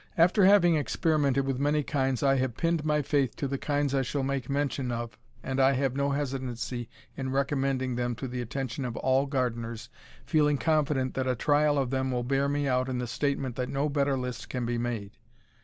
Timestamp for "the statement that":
12.97-13.69